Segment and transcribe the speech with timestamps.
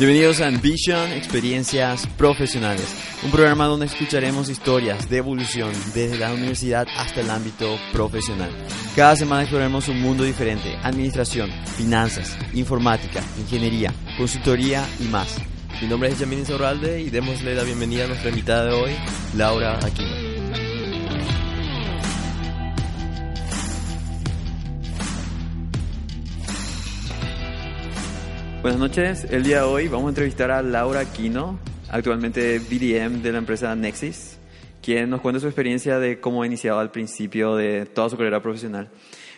[0.00, 6.88] Bienvenidos a Ambition, Experiencias Profesionales, un programa donde escucharemos historias de evolución desde la universidad
[6.96, 8.48] hasta el ámbito profesional.
[8.96, 15.36] Cada semana exploraremos un mundo diferente, administración, finanzas, informática, ingeniería, consultoría y más.
[15.82, 18.92] Mi nombre es Yamini Zorralde y démosle la bienvenida a nuestra invitada de hoy,
[19.36, 20.29] Laura Aquino.
[28.62, 31.58] Buenas noches, el día de hoy vamos a entrevistar a Laura Aquino,
[31.90, 34.38] actualmente BDM de la empresa Nexis,
[34.82, 38.42] quien nos cuenta su experiencia de cómo ha iniciado al principio de toda su carrera
[38.42, 38.90] profesional.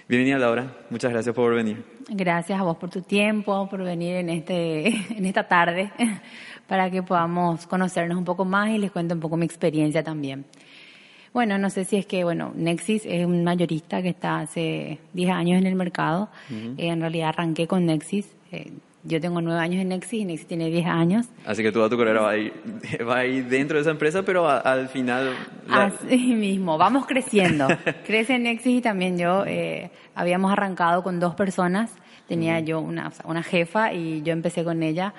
[0.09, 1.85] Bienvenida Laura, muchas gracias por venir.
[2.09, 5.93] Gracias a vos por tu tiempo, por venir en, este, en esta tarde
[6.67, 10.47] para que podamos conocernos un poco más y les cuento un poco mi experiencia también.
[11.33, 15.31] Bueno, no sé si es que, bueno, Nexis es un mayorista que está hace 10
[15.31, 16.29] años en el mercado.
[16.51, 18.27] Eh, en realidad arranqué con Nexis.
[18.51, 18.73] Eh,
[19.05, 21.27] yo tengo nueve años en Nexis y Nexis tiene diez años.
[21.45, 22.53] Así que toda tu carrera va a ir,
[23.09, 25.35] va a ir dentro de esa empresa, pero al final...
[25.69, 27.67] Así mismo, vamos creciendo.
[28.07, 31.93] Crece Nexis y también yo eh, habíamos arrancado con dos personas.
[32.29, 35.13] Tenía yo una, una jefa y yo empecé con ella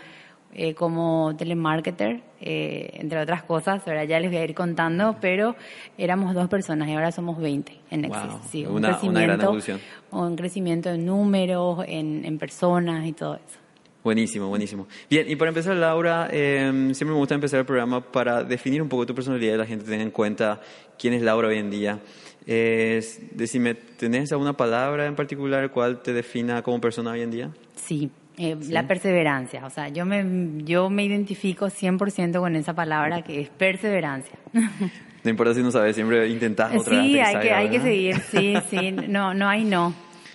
[0.56, 5.56] eh, como telemarketer, eh, entre otras cosas, ahora ya les voy a ir contando, pero
[5.98, 8.22] éramos dos personas y ahora somos 20 en Nexis.
[8.52, 9.80] sí, un una, crecimiento, una gran.
[10.12, 13.63] Un crecimiento en números, en, en personas y todo eso.
[14.04, 14.88] Buenísimo, buenísimo.
[15.10, 18.90] Bien, y para empezar, Laura, em, siempre me gusta empezar el programa para definir un
[18.90, 20.60] poco tu personalidad y la gente tenga en cuenta
[21.00, 22.00] quién es Laura hoy en día.
[22.46, 27.52] Es, decime, ¿tenés alguna palabra en particular cuál te defina como persona hoy en día?
[27.76, 29.66] Sí, eh, la perseverancia.
[29.66, 34.38] O sea, yo me, yo me identifico 100% con esa palabra que es perseverancia.
[35.24, 37.06] No importa si no sabes, siempre intentás otra vez.
[37.06, 38.92] Sí, hay que, hay que seguir, sí, sí.
[39.08, 39.94] No, no hay no.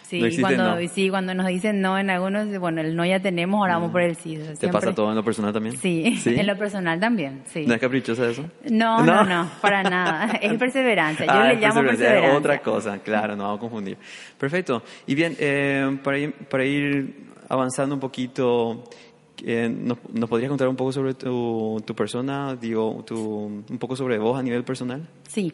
[0.09, 3.75] Sí, cuando, sí, cuando nos dicen no en algunos, bueno, el no ya tenemos, ahora
[3.75, 3.93] vamos mm.
[3.93, 4.39] por el sí.
[4.59, 5.77] ¿Te pasa todo en lo personal también?
[5.77, 7.67] Sí, en lo personal también, sí.
[7.67, 8.47] ¿No es caprichosa eso?
[8.71, 10.39] No, no, no, para nada.
[10.41, 11.27] Es perseverancia.
[11.27, 12.31] Yo ah, le llamo perseverancia.
[12.31, 13.99] Es otra cosa, claro, no vamos a confundir.
[14.39, 14.83] Perfecto.
[15.07, 18.85] Y bien, eh, para, ir, para ir avanzando un poquito,
[19.45, 22.57] eh, ¿nos, ¿nos, podrías contar un poco sobre tu, tu persona?
[22.57, 23.19] Digo, tu,
[23.69, 25.07] un poco sobre vos a nivel personal.
[25.29, 25.53] Sí.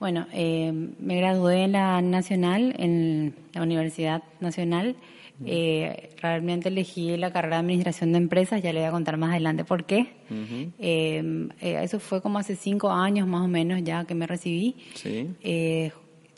[0.00, 4.96] Bueno, eh, me gradué en la Nacional, en la Universidad Nacional.
[5.44, 9.30] Eh, realmente elegí la carrera de Administración de Empresas, ya le voy a contar más
[9.30, 10.08] adelante por qué.
[10.78, 14.76] Eh, eso fue como hace cinco años más o menos ya que me recibí.
[14.94, 15.28] Sí.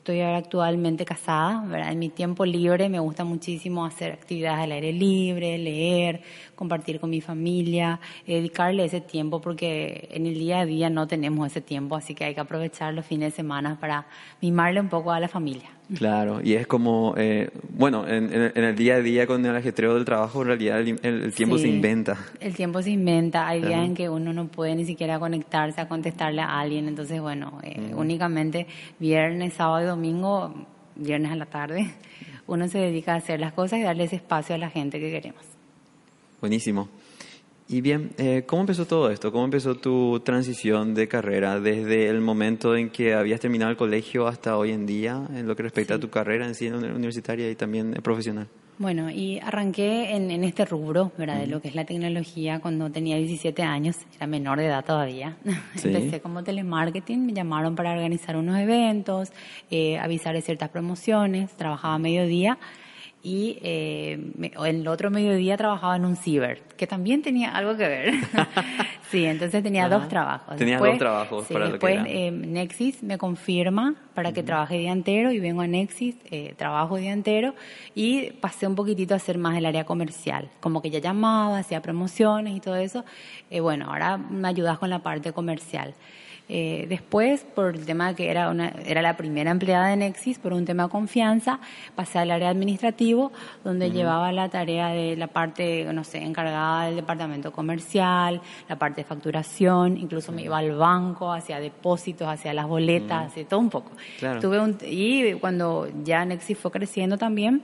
[0.03, 1.93] Estoy ahora actualmente casada, ¿verdad?
[1.93, 6.23] En mi tiempo libre me gusta muchísimo hacer actividades al aire libre, leer,
[6.57, 11.47] compartir con mi familia, dedicarle ese tiempo porque en el día a día no tenemos
[11.47, 14.09] ese tiempo, así que hay que aprovechar los fines de semana para
[14.41, 15.71] mimarle un poco a la familia.
[15.95, 20.05] Claro, y es como, eh, bueno, en, el día a día con el ajetreo del
[20.05, 22.17] trabajo, en realidad el, tiempo se inventa.
[22.41, 25.89] El tiempo se inventa, hay días en que uno no puede ni siquiera conectarse a
[25.89, 28.67] contestarle a alguien, entonces bueno, eh, únicamente
[28.99, 30.55] viernes, sábado y domingo,
[30.97, 31.91] viernes a la tarde,
[32.47, 35.11] uno se dedica a hacer las cosas y darle ese espacio a la gente que
[35.11, 35.43] queremos.
[36.41, 36.89] Buenísimo.
[37.69, 39.33] Y bien, eh, ¿cómo empezó todo esto?
[39.33, 44.27] ¿Cómo empezó tu transición de carrera desde el momento en que habías terminado el colegio
[44.27, 47.55] hasta hoy en día, en lo que respecta a tu carrera en sí universitaria y
[47.55, 48.49] también profesional?
[48.79, 51.39] Bueno, y arranqué en, este rubro, ¿verdad?
[51.39, 55.37] De lo que es la tecnología cuando tenía 17 años, era menor de edad todavía.
[55.85, 59.31] Empecé como telemarketing, me llamaron para organizar unos eventos,
[59.71, 62.59] eh, avisar de ciertas promociones, trabajaba a mediodía
[63.25, 64.19] y eh,
[64.65, 68.15] el otro mediodía trabajaba en un ciber, que también tenía algo que ver.
[69.11, 70.57] sí, entonces tenía dos trabajos.
[70.57, 74.91] Tenía dos trabajos para después, lo que eh, Nexis me confirma para que trabaje día
[74.91, 77.55] entero y vengo a Nexis, eh, trabajo día entero
[77.95, 81.81] y pasé un poquitito a hacer más el área comercial, como que ya llamaba, hacía
[81.81, 83.05] promociones y todo eso.
[83.51, 85.95] Eh, bueno, ahora me ayudas con la parte comercial.
[86.49, 90.39] Eh, después, por el tema de que era, una, era la primera empleada de Nexis,
[90.39, 91.61] por un tema de confianza,
[91.95, 93.33] pasé al área administrativo,
[93.65, 99.03] donde llevaba la tarea de la parte, no sé, encargada del departamento comercial, la parte
[99.03, 103.71] de facturación, incluso me iba al banco, hacía depósitos, hacía las boletas, hacía todo un
[103.71, 103.93] poco.
[104.41, 107.63] Tuve un, y cuando ya Nexis fue creciendo también,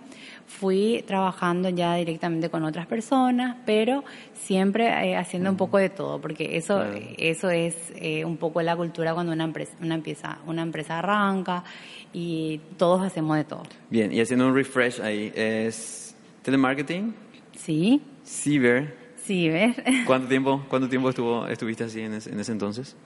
[0.49, 4.03] fui trabajando ya directamente con otras personas, pero
[4.35, 6.83] siempre eh, haciendo un poco de todo, porque eso,
[7.19, 11.65] eso es eh, un poco la cultura cuando una empresa, una, empieza, una empresa arranca
[12.13, 13.63] y todos hacemos de todo.
[13.91, 17.15] Bien, y haciendo un refresh ahí, ¿es telemarketing?
[17.57, 18.01] Sí.
[18.25, 18.97] Ciber.
[19.23, 19.75] Ciber.
[20.07, 22.97] ¿Cuánto tiempo, cuánto tiempo estuvo, estuviste así en en ese entonces?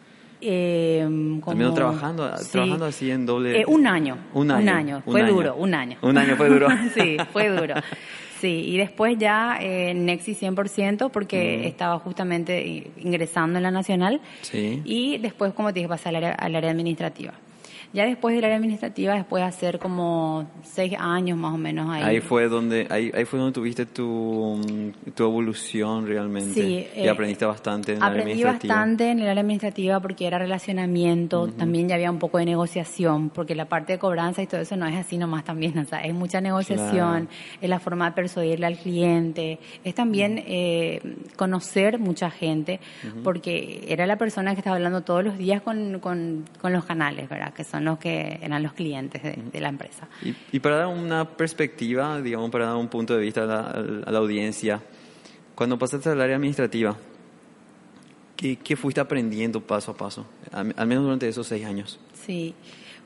[0.45, 3.61] Eh, como, trabajando, trabajando así en doble.
[3.61, 4.19] Eh, un año.
[4.35, 4.63] Un año.
[4.63, 5.03] Un año.
[5.05, 5.99] Fue duro, un año.
[6.03, 6.69] Un año fue duro.
[6.95, 7.75] sí, fue duro.
[8.41, 14.21] Sí, y después ya eh, Nexi 100% porque estaba justamente ingresando en la nacional.
[14.41, 14.83] Sí.
[14.85, 17.35] Y después, como te dije, pasé al área, al área administrativa.
[17.93, 22.03] Ya después del área administrativa, después de hacer como seis años más o menos ahí.
[22.03, 24.61] Ahí fue donde, ahí, ahí fue donde tuviste tu,
[25.15, 26.55] tu evolución realmente.
[26.55, 28.75] Sí, y eh, aprendiste bastante en el área Aprendí administrativa.
[28.75, 33.31] bastante en el área administrativa porque era relacionamiento, también ya había un poco de negociación,
[33.31, 36.01] porque la parte de cobranza y todo eso no es así nomás también, o sea,
[36.01, 37.29] es mucha negociación,
[37.61, 41.01] es la forma de persuadirle al cliente, es también eh,
[41.37, 42.81] conocer mucha gente,
[43.23, 47.29] porque era la persona que estaba hablando todos los días con, con, con los canales,
[47.29, 47.53] ¿verdad?
[47.53, 50.09] Que son los que eran los clientes de, de la empresa.
[50.23, 53.61] Y, y para dar una perspectiva, digamos, para dar un punto de vista a la,
[54.07, 54.81] a la audiencia,
[55.55, 56.97] cuando pasaste al área administrativa,
[58.37, 60.27] ¿qué, qué fuiste aprendiendo paso a paso?
[60.51, 62.01] Al, al menos durante esos seis años.
[62.15, 62.55] Sí,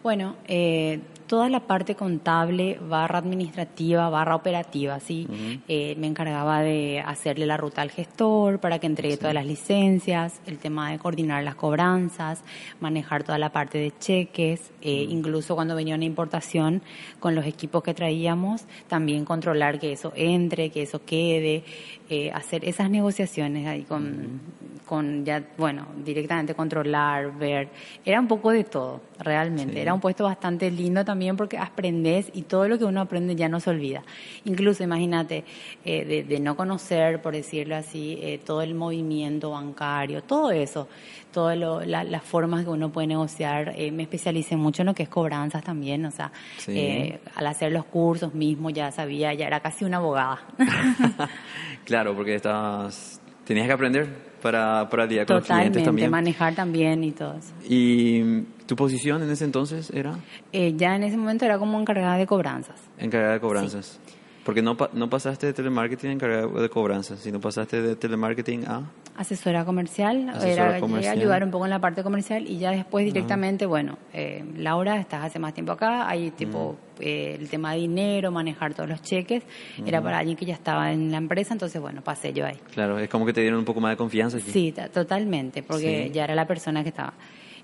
[0.03, 5.27] bueno, eh, toda la parte contable, barra administrativa, barra operativa, ¿sí?
[5.69, 10.41] Eh, me encargaba de hacerle la ruta al gestor para que entregue todas las licencias,
[10.47, 12.43] el tema de coordinar las cobranzas,
[12.81, 16.83] manejar toda la parte de cheques, eh, incluso cuando venía una importación
[17.19, 21.65] con los equipos que traíamos, también controlar que eso entre, que eso quede,
[22.09, 24.41] eh, hacer esas negociaciones ahí con,
[24.87, 27.69] con ya, bueno, directamente controlar, ver.
[28.05, 29.75] Era un poco de todo, realmente.
[29.75, 29.81] Sí.
[29.81, 33.49] Era un puesto bastante lindo también porque aprendes y todo lo que uno aprende ya
[33.49, 34.03] no se olvida.
[34.45, 35.45] Incluso, imagínate,
[35.85, 40.89] eh, de, de no conocer, por decirlo así, eh, todo el movimiento bancario, todo eso,
[41.33, 43.75] todas la, las formas que uno puede negociar.
[43.77, 46.73] Eh, me especialicé mucho en lo que es cobranzas también, o sea, Sí.
[46.79, 50.41] eh, al hacer los cursos mismo ya sabía, ya era casi una abogada.
[51.85, 54.07] claro, porque estabas, tenías que aprender
[54.43, 56.11] para, para lidiar con los clientes Totalmente, también.
[56.11, 57.53] manejar también y todo eso.
[57.69, 60.19] ¿Y tu posición en ese entonces era
[60.53, 62.77] Eh, ya en ese momento era como encargada de cobranzas.
[62.99, 63.99] encargada de cobranzas?
[64.47, 68.83] Porque no, no pasaste de telemarketing a encargada de cobranzas, sino pasaste de telemarketing a...
[69.17, 71.19] Asesora comercial, Asesora era, comercial.
[71.19, 75.25] ayudar un poco en la parte comercial y ya después directamente, bueno, eh, Laura, estás
[75.25, 79.43] hace más tiempo acá, hay tipo eh, el tema de dinero, manejar todos los cheques,
[79.85, 82.57] era para alguien que ya estaba en la empresa, entonces bueno, pasé yo ahí.
[82.73, 84.37] Claro, es como que te dieron un poco más de confianza.
[84.39, 84.51] aquí.
[84.53, 86.13] Sí, ta- totalmente, porque Sí.
[86.13, 87.15] ya era la persona que estaba.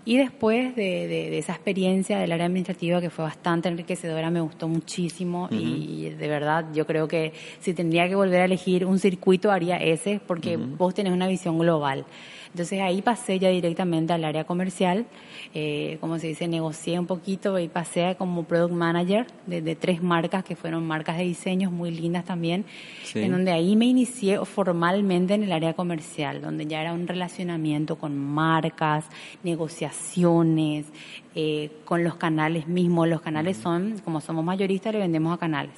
[0.04, 4.40] Y después de, de- de esa experiencia del área administrativa que fue bastante enriquecedora, me
[4.40, 8.98] gustó muchísimo y de verdad yo creo que si tendría que volver a elegir un
[8.98, 12.04] circuito haría ese porque vos tenés una visión global.
[12.52, 15.06] Entonces ahí pasé ya directamente al área comercial,
[15.54, 20.02] eh, como se dice, negocié un poquito y pasé como product manager de, de tres
[20.02, 22.66] marcas que fueron marcas de diseños muy lindas también,
[23.04, 23.20] Sí.
[23.20, 27.96] en donde ahí me inicié formalmente en el área comercial, donde ya era un relacionamiento
[27.96, 29.06] con marcas,
[29.42, 30.86] negociaciones,
[31.34, 33.08] eh, con los canales mismos.
[33.08, 35.72] Los canales son, como somos mayoristas, le vendemos a canales.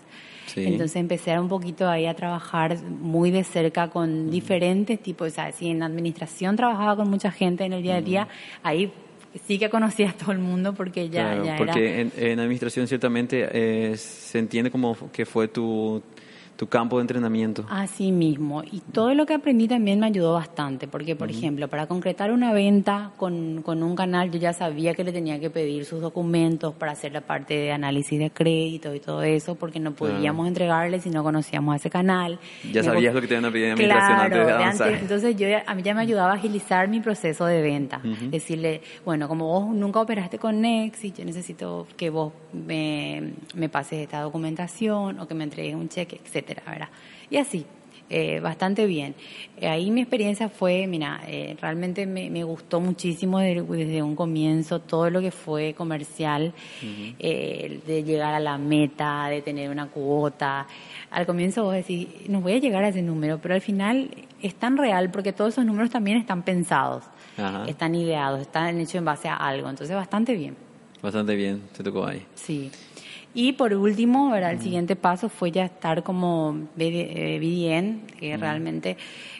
[0.47, 0.65] Sí.
[0.65, 5.53] Entonces empecé un poquito ahí a trabajar muy de cerca con diferentes tipos, o sea,
[5.53, 8.29] si en administración trabajaba con mucha gente en el día a día,
[8.63, 8.93] ahí
[9.47, 12.01] sí que conocía a todo el mundo porque ya, Claro, ya porque era...
[12.03, 16.03] en, en administración ciertamente eh, se entiende como que fue tu,
[16.57, 17.67] tu campo de entrenamiento.
[17.69, 18.63] Así mismo.
[18.63, 22.53] Y todo lo que aprendí también me ayudó bastante, porque, por ejemplo, para concretar una
[22.53, 26.73] venta con, con un canal, yo ya sabía que le tenía que pedir sus documentos
[26.75, 31.01] para hacer la parte de análisis de crédito y todo eso, porque no podíamos entregarle
[31.01, 32.39] si no conocíamos a ese canal.
[32.73, 34.89] Ya sabías lo que te iban a pedir en Claro, antes de avanzar.
[34.89, 35.03] antes.
[35.03, 38.01] entonces yo a mí ya me ayudaba a agilizar mi proceso de venta.
[38.31, 44.01] Decirle, bueno, como vos nunca operaste con Nexi, yo necesito que vos me, me pases
[44.01, 46.89] esta documentación o que me entregues un cheque, etcétera, ¿verdad?
[47.31, 47.65] Y así.
[48.11, 49.15] eh, bastante bien.
[49.57, 54.15] Eh, ahí mi experiencia fue, mira, eh, realmente me, me gustó muchísimo de- desde un
[54.15, 56.53] comienzo todo lo que fue comercial,
[57.19, 60.67] eh, de llegar a la meta, de tener una cuota.
[61.11, 64.11] Al comienzo vos decís, no voy a llegar a ese número, pero al final
[64.43, 67.05] es tan real porque todos esos números también están pensados,
[67.67, 69.71] están ideados, están hechos en base a algo.
[69.71, 70.57] Entonces, bastante bien.
[71.03, 72.23] Bastante bien, te tocó ahí.
[72.35, 72.71] Sí.
[73.35, 74.53] Y por último, ¿verdad?
[74.53, 78.97] el siguiente paso fue ya estar como BD eh, BDN, que realmente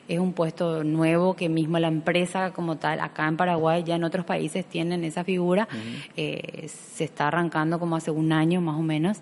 [0.09, 4.03] es un puesto nuevo que mismo la empresa como tal, acá en Paraguay, ya en
[4.03, 5.69] otros países tienen esa figura,
[6.17, 9.19] eh, se está arrancando como hace un año más o menos.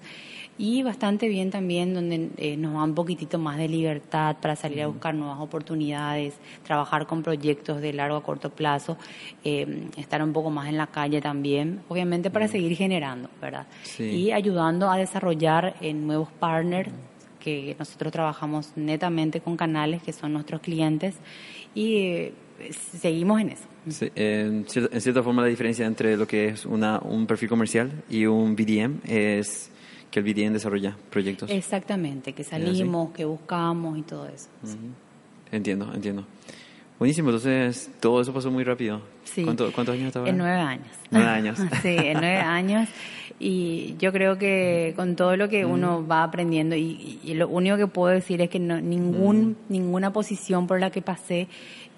[0.59, 4.83] Y bastante bien también, donde eh, nos da un poquitito más de libertad para salir
[4.83, 8.97] a buscar nuevas oportunidades, trabajar con proyectos de largo a corto plazo,
[9.45, 13.67] eh, estar un poco más en la calle también, obviamente para seguir generando, ¿verdad?
[13.83, 14.05] Sí.
[14.05, 16.91] Y ayudando a desarrollar eh, nuevos partners
[17.41, 21.17] que nosotros trabajamos netamente con canales que son nuestros clientes
[21.75, 22.33] y eh,
[23.01, 23.65] seguimos en eso.
[23.89, 27.49] Sí, en, cier- en cierta forma la diferencia entre lo que es una, un perfil
[27.49, 29.71] comercial y un BDM es
[30.13, 31.51] que el BDN desarrolla proyectos.
[31.51, 34.47] Exactamente, que salimos, que buscamos y todo eso.
[34.63, 34.77] sí.
[35.51, 36.25] Entiendo, entiendo.
[36.99, 39.03] Buenísimo, entonces todo eso pasó muy rápido.
[39.25, 39.43] Sí.
[39.45, 40.29] ¿Cuánto- ¿Cuántos años estaba?
[40.29, 40.87] En nueve años.
[41.11, 41.59] Nueve años.
[41.83, 42.89] sí, en nueve años.
[43.41, 47.77] Y yo creo que con todo lo que uno va aprendiendo, y, y lo único
[47.77, 51.49] que puedo decir es que no, ningún, ninguna posición por la que pasé,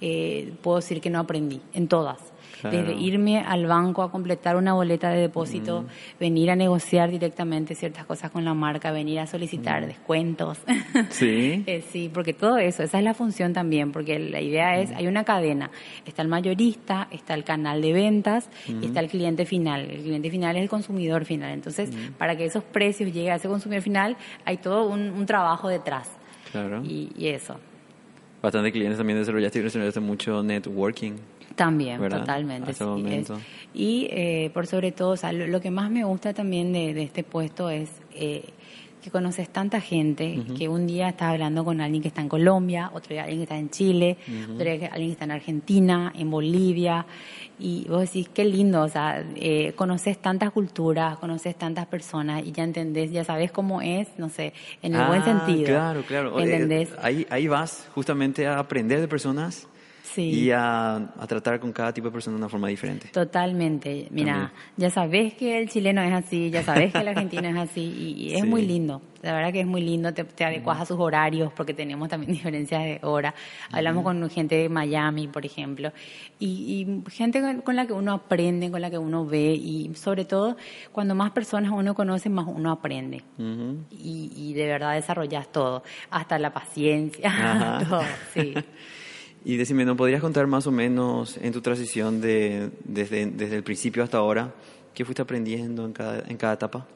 [0.00, 2.18] eh, puedo decir que no aprendí, en todas.
[2.70, 2.78] Claro.
[2.78, 5.84] Desde irme al banco a completar una boleta de depósito,
[6.18, 10.58] venir a negociar directamente ciertas cosas con la marca, venir a solicitar descuentos.
[11.10, 11.62] Sí.
[11.66, 15.06] Eh, sí, porque todo eso, esa es la función también, porque la idea es, hay
[15.06, 15.70] una cadena,
[16.06, 19.82] está el mayorista, está el canal de ventas y está el cliente final.
[19.90, 21.52] El cliente final es el consumidor final.
[21.52, 25.68] Entonces, para que esos precios lleguen a ese consumidor final, hay todo un, un trabajo
[25.68, 26.10] detrás.
[26.50, 26.82] Claro.
[26.84, 27.58] Y, y eso,
[28.44, 31.12] Bastante clientes también desarrollaste y desarrollaste mucho networking.
[31.54, 32.20] También, ¿Verdad?
[32.20, 32.72] totalmente.
[32.72, 33.28] Sí, es.
[33.74, 36.94] Y eh, por sobre todo, o sea, lo, lo que más me gusta también de,
[36.94, 38.44] de este puesto es eh,
[39.02, 42.90] que conoces tanta gente, que un día estás hablando con alguien que está en Colombia,
[42.94, 44.16] otro día alguien que está en Chile,
[44.54, 47.04] otro día alguien que está en Argentina, en Bolivia,
[47.58, 52.52] y vos decís, qué lindo, o sea, eh, conoces tantas culturas, conoces tantas personas y
[52.52, 55.66] ya entendés, ya sabes cómo es, no sé, en el buen Ah, sentido.
[55.66, 56.40] Claro, claro.
[56.40, 56.88] Eh, ¿Entendés?
[57.02, 59.68] ahí, ahí vas justamente a aprender de personas
[60.04, 60.22] Sí.
[60.44, 63.08] y a, a tratar con cada tipo de persona de una forma diferente.
[63.08, 64.06] Totalmente.
[64.10, 64.50] Mira, También.
[64.76, 68.22] ya sabes que el chileno es así, ya sabes que el argentino es así y,
[68.28, 68.46] y es Sí.
[68.46, 69.00] muy lindo.
[69.22, 72.32] La verdad que es muy lindo, te, te adecuas a sus horarios porque tenemos también
[72.34, 73.34] diferencias de hora.
[73.72, 75.90] Hablamos con gente de Miami, por ejemplo,
[76.38, 80.26] y, y gente con, la que uno aprende, con la que uno ve y sobre
[80.26, 80.58] todo
[80.92, 83.24] cuando más personas uno conoce, más uno aprende.
[83.90, 88.02] Y, y de verdad desarrollas todo, hasta la paciencia, todo,
[88.34, 88.52] sí.
[89.44, 93.62] Y decime, ¿no podrías contar más o menos en tu transición de, desde, desde el
[93.62, 94.54] principio hasta ahora?
[94.94, 96.86] ¿Qué fuiste aprendiendo en cada, en cada etapa?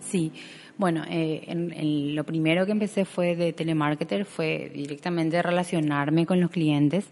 [0.00, 0.32] Sí,
[0.76, 6.40] bueno, eh, en- en lo primero que empecé fue de telemarketer, fue directamente relacionarme con
[6.40, 7.06] los clientes.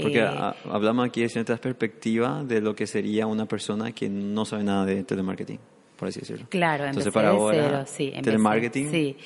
[0.00, 4.08] Porque Eh, a- hablamos aquí de cierta perspectiva de lo que sería una persona que
[4.08, 5.58] no sabe nada de telemarketing,
[5.98, 6.46] por así decirlo.
[6.48, 8.04] Claro, Entonces, empecé para de ahora, cero, sí.
[8.06, 9.16] empecé, telemarketing, Sí,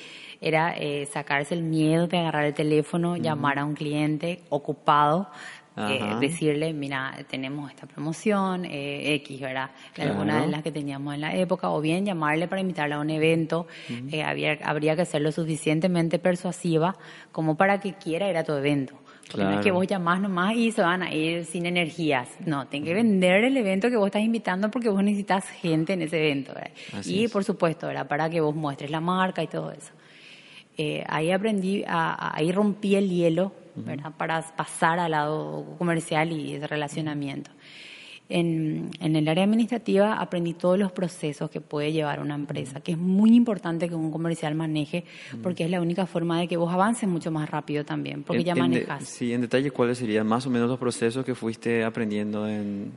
[0.41, 5.29] era eh, sacarse el miedo de agarrar el teléfono, llamar a un cliente ocupado,
[5.75, 9.71] eh, decirle, mira, tenemos esta promoción, eh, X, ¿verdad?
[9.93, 10.11] Claro.
[10.11, 13.09] Alguna de las que teníamos en la época, o bien llamarle para invitarle a un
[13.09, 13.65] evento,
[14.11, 16.95] eh, había, habría que ser lo suficientemente persuasiva
[17.31, 18.95] como para que quiera ir a tu evento.
[19.31, 19.63] Porque no es Claro.
[19.63, 22.29] que vos llamás nomás y se van a ir sin energías.
[22.45, 26.01] No, tenés que vender el evento que vos estás invitando porque vos necesitas gente en
[26.03, 26.53] ese evento.
[27.05, 27.31] y es.
[27.31, 28.07] por supuesto, ¿verdad?
[28.07, 29.91] para que vos muestres la marca y todo eso.
[30.77, 34.11] Eh, ahí aprendí, a- a- ahí rompí el hielo, ¿verdad?
[34.17, 37.49] Para pasar al lado comercial y de relacionamiento.
[38.35, 42.93] En, en el área administrativa aprendí todos los procesos que puede llevar una empresa, que
[42.93, 45.03] es muy importante que un comercial maneje,
[45.43, 48.45] porque es la única forma de que vos avances mucho más rápido también, porque En-
[48.45, 49.03] ya en de- manejas.
[49.07, 52.91] sí, en detalle, ¿cuáles serían más o menos los procesos que fuiste aprendiendo en,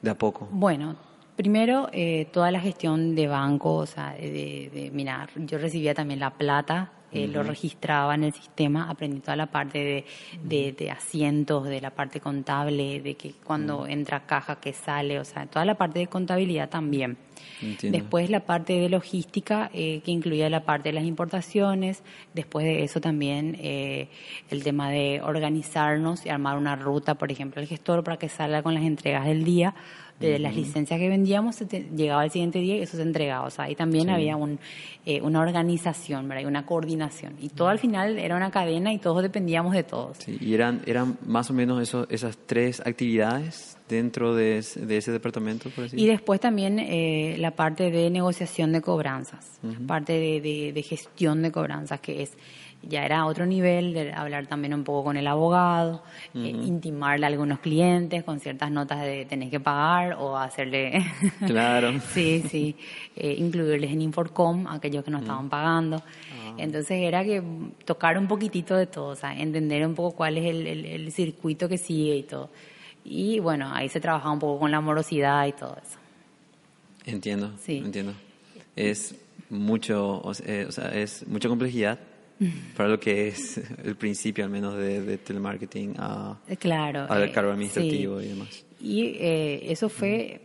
[0.00, 0.48] de a poco?
[0.50, 0.96] Bueno,
[1.42, 6.20] primero eh, toda la gestión de banco, o sea, de, de- mira, yo recibía también
[6.20, 10.04] la plata, eh, lo registraba en el sistema, aprendí toda la parte de,
[10.44, 15.24] de- de asientos, de la parte contable, de que cuando entra caja, que sale, o
[15.24, 17.16] sea, toda la parte de contabilidad también.
[17.62, 17.98] Entiendo.
[17.98, 22.02] Después la parte de logística, eh, que incluía la parte de las importaciones.
[22.34, 24.08] Después de eso también eh,
[24.50, 28.62] el tema de organizarnos y armar una ruta, por ejemplo, el gestor para que salga
[28.62, 29.74] con las entregas del día.
[30.20, 33.46] De las licencias que vendíamos, se te- llegaba el siguiente día y eso se entregaba.
[33.46, 34.10] O sea, ahí también Sí.
[34.12, 34.58] había un,
[35.06, 36.42] eh, una organización, ¿verdad?
[36.42, 37.34] Y una coordinación.
[37.40, 40.18] Y todo al final era una cadena y todos dependíamos de todos.
[40.18, 44.98] Sí, y eran, eran más o menos eso, esas tres actividades dentro de, ese- de
[44.98, 50.12] ese departamento, por así Y después también eh, la parte de negociación de cobranzas, parte
[50.12, 52.32] de, de- de gestión de cobranzas, que es
[52.82, 56.02] ya era otro nivel, de hablar también un poco con el abogado,
[56.34, 61.04] eh, intimarle a algunos clientes con ciertas notas de tenés que pagar o hacerle...
[61.46, 62.00] Claro.
[62.14, 62.76] sí, sí,
[63.16, 65.96] eh, incluirles en Inforcom, aquellos que no estaban pagando.
[65.96, 66.54] Ah.
[66.58, 67.42] Entonces era que
[67.84, 71.12] tocar un poquitito de todo, o sea, entender un poco cuál es el, el- el
[71.12, 72.50] circuito que sigue y todo.
[73.04, 75.98] Y bueno, ahí se trabajaba un poco con la morosidad y todo eso.
[77.06, 77.78] Entiendo, Sí.
[77.78, 78.12] entiendo.
[78.76, 79.14] Es
[79.48, 81.98] mucho, o sea, eh, o sea, es mucha complejidad
[82.76, 87.06] para lo que es el principio al menos de, de telemarketing a, Eh, Claro.
[87.08, 88.26] al eh, cargo administrativo sí.
[88.26, 88.64] y demás.
[88.80, 90.40] Y eh, eso fue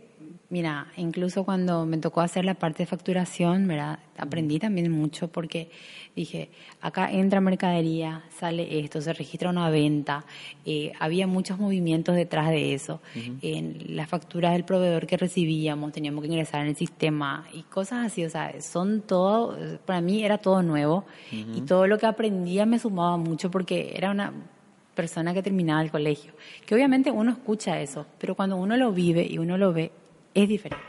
[0.48, 3.98] Mira, incluso cuando me tocó hacer la parte de facturación, ¿verdad?
[4.16, 5.70] Aprendí también mucho porque
[6.14, 6.50] dije,
[6.80, 10.24] acá entra mercadería, sale esto, se registra una venta,
[10.64, 13.00] eh, había muchos movimientos detrás de eso.
[13.42, 18.06] En las facturas del proveedor que recibíamos, teníamos que ingresar en el sistema y cosas
[18.06, 22.66] así, o sea, son todo, para mí era todo nuevo y todo lo que aprendía
[22.66, 24.32] me sumaba mucho porque era una
[24.94, 26.32] persona que terminaba el colegio.
[26.64, 29.90] Que obviamente uno escucha eso, pero cuando uno lo vive y uno lo ve,
[30.42, 30.84] es diferente.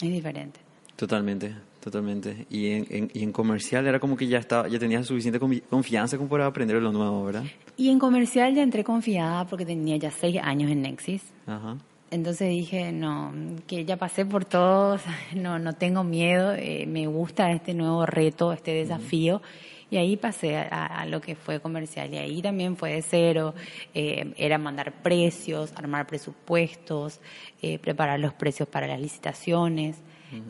[0.00, 0.60] Es diferente.
[0.96, 2.46] Totalmente, totalmente.
[2.50, 6.28] Y en, y en comercial era como que ya estaba, ya tenía suficiente confianza como
[6.28, 7.44] para aprender lo nuevo, ¿verdad?
[7.76, 11.22] Y en comercial ya entré confiada porque tenía ya seis años en Nexis.
[11.46, 11.76] Ajá.
[12.10, 13.32] Entonces dije, no,
[13.66, 14.98] que ya pasé por todo,
[15.34, 19.42] no, no tengo miedo, eh, me gusta este nuevo reto, este desafío.
[19.90, 22.12] Y ahí pasé a, lo que fue comercial.
[22.12, 23.54] Y ahí también fue de cero.
[23.94, 27.20] Eh, era mandar precios, armar presupuestos,
[27.62, 29.96] eh, preparar los precios para las licitaciones.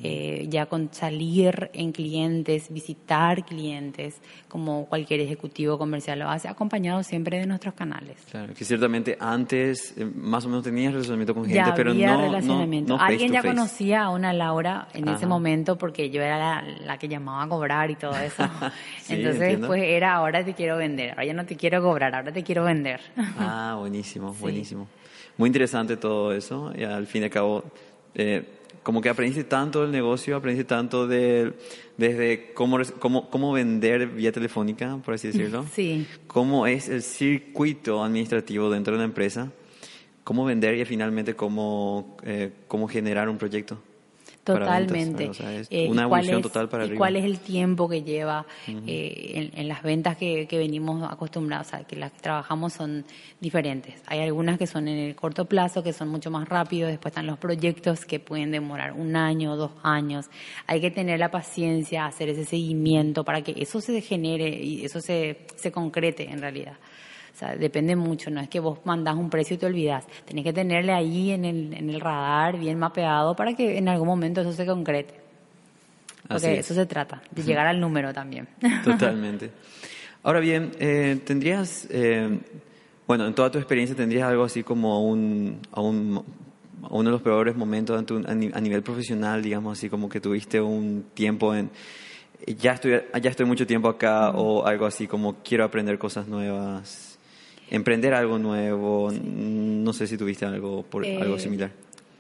[0.03, 7.03] Eh, ya con salir en clientes, visitar clientes, como cualquier ejecutivo comercial lo hace, acompañado
[7.03, 8.19] siempre de nuestros canales.
[8.31, 12.99] Claro, que ciertamente antes más o menos tenías relacionamiento con gente, pero no, relacionamiento.
[12.99, 17.45] Alguien ya conocía a una Laura en ese momento porque yo era la, que llamaba
[17.45, 18.49] a cobrar y todo eso.
[19.09, 22.43] Entonces, pues era ahora te quiero vender, ahora ya no te quiero cobrar, ahora te
[22.43, 23.01] quiero vender.
[23.39, 24.89] ah, buenísimo, buenísimo.
[25.37, 27.65] Muy interesante todo eso y al fin y al cabo...
[28.15, 31.55] Eh, como que aprendiste tanto del negocio, aprendiste tanto de,
[31.97, 35.65] desde cómo, cómo, cómo vender vía telefónica, por así decirlo.
[35.73, 36.07] Sí.
[36.27, 39.51] Cómo es el circuito administrativo dentro de una empresa,
[40.25, 43.79] cómo vender y finalmente cómo, eh, cómo generar un proyecto.
[44.55, 45.31] Totalmente.
[45.71, 48.47] Eh, una evolución total para y ¿Cuál es el tiempo que lleva
[48.87, 51.69] eh, en, las ventas que, venimos acostumbrados?
[51.69, 53.05] O sea, que las que trabajamos son
[53.41, 54.03] diferentes.
[54.07, 56.91] Hay algunas que son en el corto plazo, que son mucho más rápidos.
[56.91, 60.27] Después están los proyectos que pueden demorar un año, dos años.
[60.67, 65.01] Hay que tener la paciencia, hacer ese seguimiento para que eso se genere y eso
[65.01, 66.77] se, se concrete en realidad.
[67.39, 70.05] O sea, depende mucho, no es que vos mandás un precio y te olvidas.
[70.25, 74.09] Tenés que tenerle ahí en el, en el radar bien mapeado para que en algún
[74.09, 75.15] momento eso se concrete.
[76.27, 78.49] Porque eso se trata, de llegar al número también.
[78.83, 79.53] Totalmente.
[80.25, 82.41] Ahora bien, eh, tendrías, eh,
[83.07, 86.25] bueno, en toda tu experiencia tendrías algo así como un, a un,
[86.91, 91.55] uno de los peores momentos a nivel profesional, digamos así, como que tuviste un tiempo
[91.55, 91.71] en,
[92.49, 97.09] ya estoy, ya estoy mucho tiempo acá o algo así como quiero aprender cosas nuevas
[97.71, 99.11] emprender algo nuevo.
[99.13, 101.71] No sé si tuviste algo, por, algo eh, similar.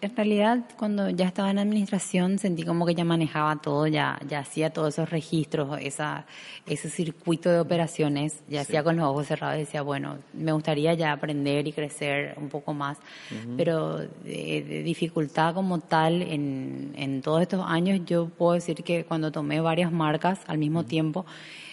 [0.00, 4.38] En realidad, cuando ya estaba en administración, sentí como que ya manejaba todo, ya, ya
[4.38, 6.24] hacía todos esos registros, esa,
[6.66, 10.94] ese circuito de operaciones, ya hacía con los ojos cerrados y decía, bueno, me gustaría
[10.94, 12.98] ya aprender y crecer un poco más,
[13.56, 19.32] pero de, dificultad como tal en, en todos estos años, yo puedo decir que cuando
[19.32, 21.26] tomé varias marcas al mismo tiempo,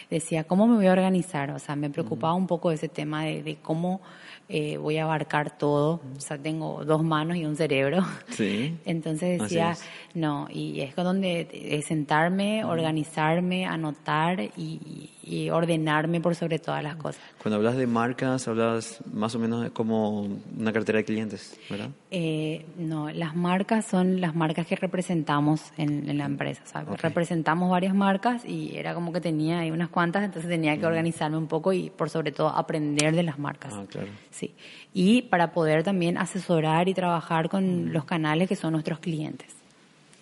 [0.10, 1.52] decía, ¿cómo me voy a organizar?
[1.52, 4.02] O sea, me preocupaba un poco ese tema de, cómo
[4.50, 6.02] eh, voy a abarcar todo.
[6.18, 8.04] O sea, tengo dos manos y un cerebro.
[8.30, 8.78] Sí.
[8.86, 9.76] Entonces decía,
[10.14, 17.22] no, y es donde sentarme, organizarme, anotar y, y ordenarme por sobre todas las cosas.
[17.42, 20.22] Cuando hablas de marcas, hablas más o menos como
[20.58, 21.90] una cartera de clientes, ¿verdad?
[22.18, 26.62] Eh, no, las marcas son las marcas que representamos en, la empresa.
[27.02, 31.36] Representamos varias marcas y era como que tenía ahí unas cuantas, entonces tenía que organizarme
[31.36, 33.74] un poco y por sobre todo aprender de las marcas.
[33.76, 34.08] Ah, claro.
[34.32, 34.54] Sí.
[34.94, 39.50] Y para poder también asesorar y trabajar con los canales que son nuestros clientes.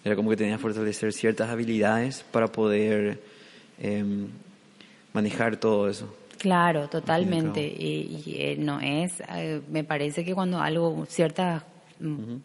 [0.04, 3.22] Era como que tenía que fortalecer ciertas habilidades para poder
[3.78, 4.04] eh,
[5.14, 6.12] manejar todo eso.
[6.40, 7.62] Claro, totalmente.
[7.62, 11.64] Y, eh, no es, eh, me parece que cuando algo, ciertas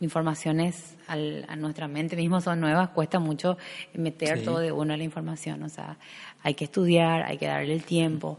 [0.01, 3.57] informaciones a nuestra mente mismo son nuevas, cuesta mucho
[3.95, 5.63] meter todo de uno a la información.
[5.63, 5.99] O sea,
[6.43, 8.39] hay que estudiar, hay que darle el tiempo.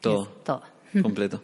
[0.00, 0.26] Todo.
[0.44, 0.62] todo.
[1.02, 1.42] Completo.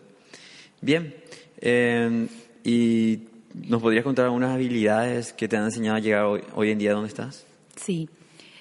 [0.80, 1.14] Bien.
[1.60, 2.28] Eh,
[2.64, 3.20] ¿Y
[3.54, 6.92] nos podrías contar algunas habilidades que te han enseñado a llegar hoy, hoy en día
[6.92, 7.46] donde estás?
[7.76, 8.08] Sí.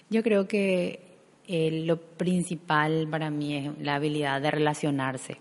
[0.10, 1.14] Yo creo que
[1.48, 5.38] eh, lo principal para mí es la habilidad de relacionarse.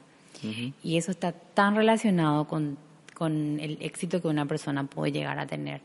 [0.82, 2.76] Y eso está tan relacionado con,
[3.22, 5.80] con el éxito que una persona puede llegar a tener.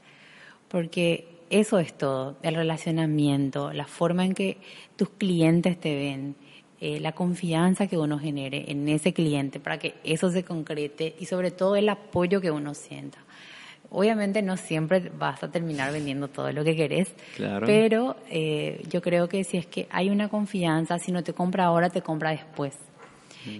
[0.69, 4.57] Porque eso es todo, el relacionamiento, la forma en que
[4.95, 6.35] tus clientes te ven,
[6.81, 11.27] eh, la confianza que uno genere en ese cliente para que eso se concrete y
[11.27, 13.19] sobre todo el apoyo que uno sienta.
[13.91, 17.13] Obviamente no siempre vas a terminar vendiendo todo lo que querés,
[17.67, 21.65] pero eh, yo creo que si es que hay una confianza, si no te compra
[21.65, 22.73] ahora, te compra después.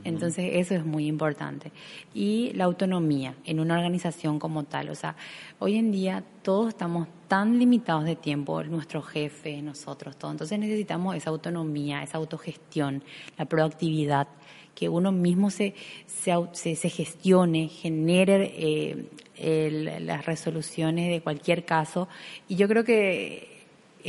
[0.04, 1.71] Entonces eso es muy importante.
[2.13, 4.89] Y la autonomía en una organización como tal.
[4.89, 5.15] O sea,
[5.60, 10.34] hoy en día todos estamos tan limitados de tiempo, nuestro jefe, nosotros, todos.
[10.34, 13.04] Entonces necesitamos esa autonomía, esa autogestión,
[13.38, 14.28] la proactividad
[14.73, 15.73] que uno mismo se,
[16.06, 18.54] se, se, gestione, genere
[19.39, 22.08] eh, las resoluciones de cualquier caso.
[22.47, 23.57] Y yo creo que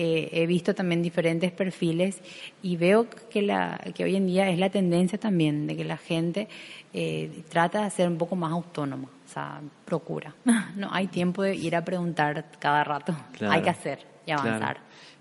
[0.00, 2.20] eh, he visto también diferentes perfiles
[2.62, 5.96] y veo que, la, que hoy en día es la tendencia también de que la
[5.96, 6.46] gente
[6.94, 10.36] eh, trata de ser un poco más autónoma, o sea, procura.
[10.76, 14.78] No hay tiempo de ir a preguntar cada rato, hay que hacer y avanzar.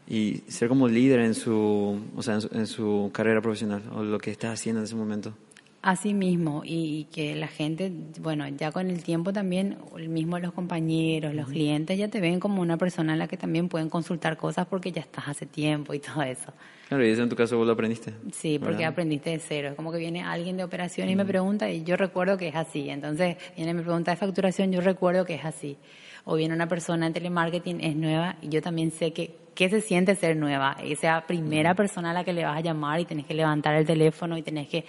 [0.07, 4.29] Y ser como líder en su, o sea, en su, carrera profesional o lo que
[4.29, 5.33] estás haciendo en ese momento.
[5.81, 10.51] Así mismo, y, que la gente, bueno, ya con el tiempo también, el mismo los
[10.51, 14.37] compañeros, los clientes ya te ven como una persona a la que también pueden consultar
[14.37, 16.51] cosas porque ya estás hace tiempo y todo eso.
[16.87, 18.13] Claro, y eso en tu caso vos lo aprendiste.
[18.31, 19.69] Sí, porque aprendiste de cero.
[19.69, 22.55] Es como que viene alguien de operación y me pregunta y yo recuerdo que es
[22.55, 22.89] así.
[22.89, 25.77] Entonces viene mi pregunta de facturación, yo recuerdo que es así.
[26.23, 29.81] O viene una persona en telemarketing, es nueva y yo también sé que qué se
[29.81, 30.77] siente ser nueva.
[30.83, 33.87] Esa primera persona a la que le vas a llamar y tenés que levantar el
[33.87, 34.85] teléfono y tenés que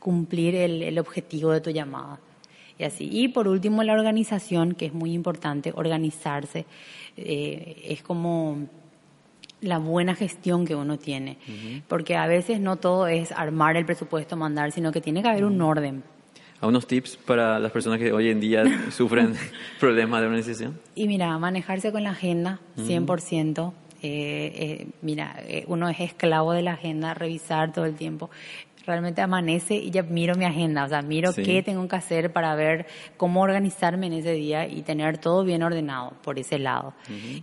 [0.00, 2.18] cumplir el, objetivo de tu llamada.
[2.78, 3.08] Y así.
[3.12, 6.66] Y por último, la organización, que es muy importante, organizarse.
[7.16, 8.66] Eh, es como
[9.60, 11.36] la buena gestión que uno tiene.
[11.86, 15.44] Porque a veces no todo es armar el presupuesto, mandar, sino que tiene que haber
[15.44, 16.02] un orden.
[16.60, 19.34] ¿Algunos tips para las personas que hoy en día sufren
[19.80, 20.80] problemas de organización?
[20.94, 23.72] Y mira, manejarse con la agenda, 100%.
[24.02, 28.30] Eh, eh, mira, eh, uno es esclavo de la agenda, revisar todo el tiempo
[28.86, 32.54] realmente amanece y ya miro mi agenda, o sea, miro qué tengo que hacer para
[32.54, 36.94] ver cómo organizarme en ese día y tener todo bien ordenado por ese lado.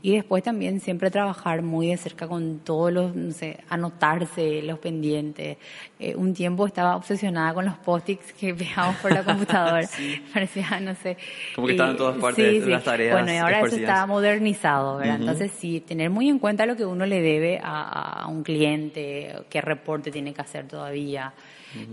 [0.02, 4.80] Y después también siempre trabajar muy de cerca con todos los, no sé, anotarse los
[4.80, 5.58] pendientes.
[6.00, 9.88] Eh, un tiempo estaba obsesionada con los post-its que pegamos por la computadora.
[10.34, 11.18] Parecía, no sé.
[11.56, 13.14] Como que estaban en todas partes de las tareas.
[13.14, 15.18] Bueno, y ahora eso está modernizado, ¿verdad?
[15.20, 19.34] Entonces, sí, tener muy en cuenta lo que uno le debe a, a un cliente,
[19.50, 21.27] qué reporte tiene que hacer todavía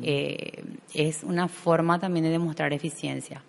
[0.02, 3.42] eh, es una forma también de demostrar eficiencia.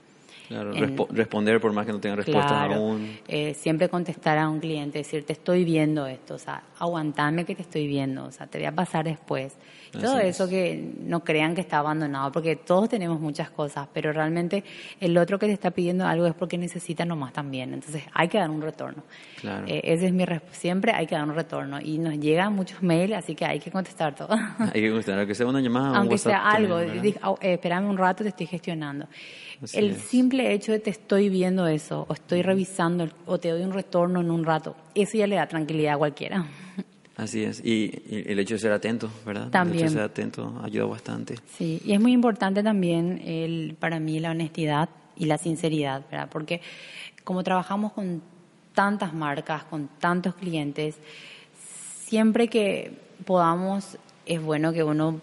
[0.47, 0.71] Claro,
[1.09, 3.17] responder por más que no tenga respuesta aún.
[3.27, 7.55] Eh, siempre contestar a un cliente, decir, te estoy viendo esto, o sea, aguantame que
[7.55, 9.57] te estoy viendo, o sea, te voy a pasar después.
[9.91, 14.63] Todo eso que no crean que está abandonado, porque todos tenemos muchas cosas, pero realmente
[14.99, 17.73] el otro que te está pidiendo algo es porque necesita nomás también.
[17.73, 19.03] Entonces hay que dar un retorno.
[19.39, 19.65] Claro.
[19.67, 21.79] Eh, ese es mi siempre hay que dar un retorno.
[21.81, 24.29] Y nos llegan muchos mails, así que hay que contestar todo.
[24.59, 25.97] hay que contestar, aunque sea una llamada.
[25.97, 26.75] Aunque sea algo,
[27.23, 29.07] oh, eh, espérame un rato, te estoy gestionando.
[29.73, 33.73] El simple hecho de te estoy viendo eso, o estoy revisando, o te doy un
[33.73, 36.45] retorno en un rato, eso ya le da tranquilidad a cualquiera.
[37.17, 39.49] Así es, y, el hecho de ser atento, ¿verdad?
[39.49, 39.85] También.
[39.85, 41.35] El hecho de ser atento ayuda bastante.
[41.57, 46.27] Sí, y es muy importante también el, para mí la honestidad y la sinceridad, ¿verdad?
[46.29, 46.61] Porque
[47.23, 48.21] como trabajamos con
[48.73, 50.97] tantas marcas, con tantos clientes,
[52.05, 52.91] siempre que
[53.25, 55.21] podamos es bueno que uno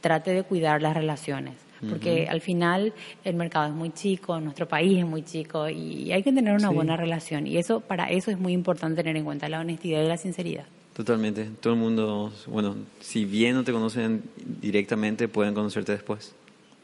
[0.00, 1.63] trate de cuidar las relaciones.
[1.88, 2.92] Porque al final
[3.24, 6.70] el mercado es muy chico, nuestro país es muy chico y hay que tener una
[6.70, 7.46] buena relación.
[7.46, 10.64] Y eso para eso es muy importante tener en cuenta la honestidad y la sinceridad.
[10.94, 11.50] Totalmente.
[11.60, 16.34] Todo el mundo, bueno, si bien no te conocen directamente, pueden conocerte después.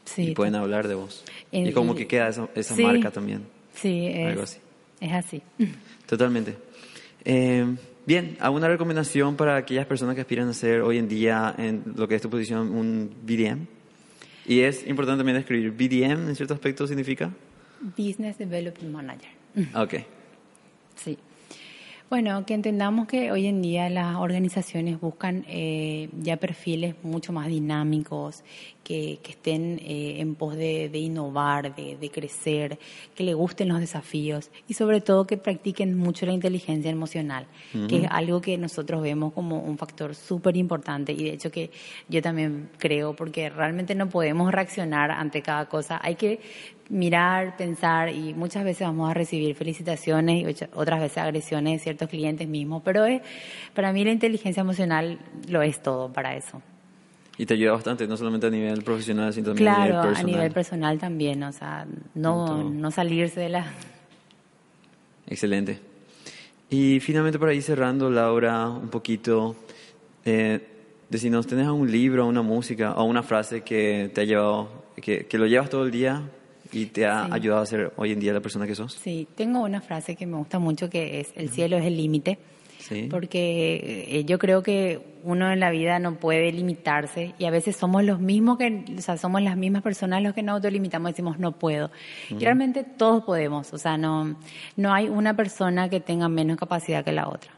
[0.03, 0.31] Sí.
[0.31, 1.23] Y pueden hablar de vos.
[1.51, 3.43] y como que queda esa, esa marca también.
[3.73, 4.59] Sí, es, Algo así.
[4.99, 5.41] es así.
[6.05, 6.55] Totalmente.
[7.23, 7.65] Eh,
[8.05, 12.07] bien, ¿alguna recomendación para aquellas personas que aspiran a ser hoy en día en lo
[12.07, 13.65] que es tu posición un BDM?
[14.45, 17.31] Y es importante también escribir BDM en cierto aspecto significa?
[17.97, 19.29] Business Development Manager.
[19.75, 20.05] Ok.
[20.95, 21.17] Sí.
[22.11, 27.47] Bueno, que entendamos que hoy en día las organizaciones buscan eh, ya perfiles mucho más
[27.47, 28.43] dinámicos,
[28.83, 32.77] que, estén eh, en pos de, innovar, de, crecer,
[33.15, 37.47] que le gusten los desafíos y sobre todo que practiquen mucho la inteligencia emocional,
[37.87, 41.71] que es algo que nosotros vemos como un factor súper importante y de hecho que
[42.09, 46.41] yo también creo, porque realmente no podemos reaccionar ante cada cosa, hay que
[46.91, 52.09] mirar, pensar y muchas veces vamos a recibir felicitaciones y otras veces agresiones de ciertos
[52.09, 53.21] clientes mismos, pero es,
[53.73, 56.61] para mí la inteligencia emocional lo es todo para eso.
[57.37, 60.17] Y te ayuda bastante, no solamente a nivel profesional, sino también a nivel personal.
[60.17, 63.71] a nivel personal también, o sea, no, no salirse de la...
[65.27, 65.79] Excelente.
[66.69, 69.55] Y finalmente por ahí cerrando, Laura, un poquito,
[70.25, 70.59] eh,
[71.09, 75.37] decinos, ¿tenés un libro, una música o una frase que te ha llevado, que, que
[75.37, 76.21] lo llevas todo el día
[76.71, 78.93] y te ha ayudado a ser hoy en día la persona que sos?
[78.93, 82.37] Sí, tengo una frase que me gusta mucho que es, el cielo es el límite
[82.81, 83.07] Sí.
[83.09, 87.75] Porque eh, yo creo que uno en la vida no puede limitarse y a veces
[87.75, 91.11] somos los mismos que, o sea, somos las mismas personas los que nos autolimitamos y
[91.13, 91.91] decimos no puedo.
[92.29, 94.35] Y realmente todos podemos, o sea, no,
[94.75, 97.51] no hay una persona que tenga menos capacidad que la otra.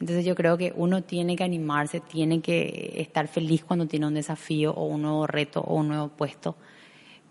[0.00, 4.14] Entonces yo creo que uno tiene que animarse, tiene que estar feliz cuando tiene un
[4.14, 6.56] desafío o un nuevo reto o un nuevo puesto.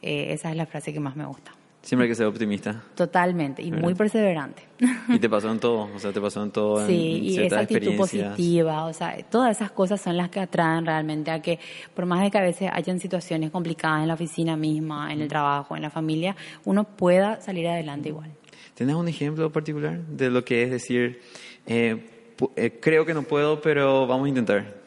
[0.02, 1.54] Eh, esa es la frase que más me gusta.
[1.82, 2.84] Siempre hay que ser optimista.
[2.94, 4.64] Totalmente, y muy perseverante.
[5.08, 6.86] Y te pasó en todo, o sea, te pasó en todo.
[6.86, 10.86] Sí, en y esa actitud positiva, o sea, todas esas cosas son las que atraen
[10.86, 11.58] realmente a que,
[11.94, 15.30] por más de que a veces hayan situaciones complicadas en la oficina misma, en el
[15.30, 16.36] trabajo, en la familia,
[16.66, 18.30] uno pueda salir adelante igual.
[18.74, 21.22] ¿Tienes un ejemplo particular de lo que es decir,
[21.66, 22.06] eh,
[22.58, 24.80] eh, creo que no puedo, pero vamos a intentar?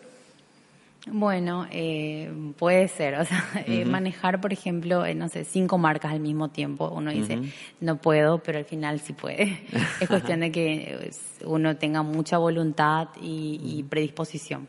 [1.10, 6.12] Bueno, eh, puede ser, o sea, eh, manejar, por ejemplo, eh, no sé, cinco marcas
[6.12, 7.38] al mismo tiempo, uno dice,
[7.80, 9.62] no puedo, pero al final sí puede.
[10.00, 11.10] es cuestión de que eh,
[11.44, 14.68] uno tenga mucha voluntad y, y predisposición.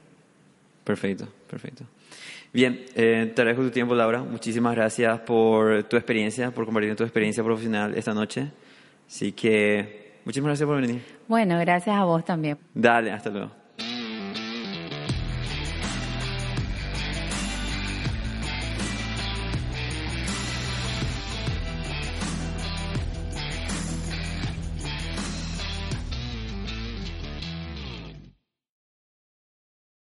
[0.84, 1.86] Perfecto, perfecto.
[2.52, 4.22] Bien, eh, te agradezco tu tiempo, Laura.
[4.22, 8.52] Muchísimas gracias por tu experiencia, por compartir tu experiencia profesional esta noche.
[9.08, 11.02] Así que, muchísimas gracias por venir.
[11.28, 12.58] Bueno, gracias a vos también.
[12.74, 13.63] Dale, hasta luego.